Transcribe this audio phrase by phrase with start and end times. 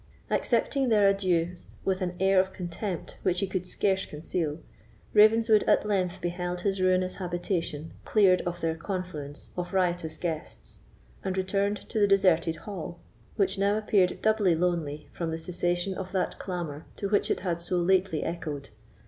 [0.31, 4.57] Accepting their adieus with an air of contempt which he could scarce conceal,
[5.13, 10.79] Ravenswood at length beheld his ruinous habitation cleared of this confluence of riotous guests,
[11.23, 12.97] and returned to the deserted hall,
[13.35, 17.61] which now appeared doubly lonely from the cessation of that clamour to which it had
[17.61, 18.69] so lately echoed.